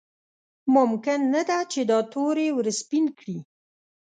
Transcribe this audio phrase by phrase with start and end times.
[0.75, 3.37] ممکن نه ده چې دا تور یې ورسپین کړي.